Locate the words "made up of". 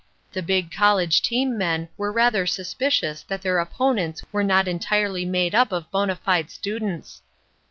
5.25-5.91